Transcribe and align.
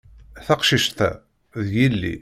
Taqcict-a, 0.45 1.11
d 1.65 1.67
yelli. 1.75 2.15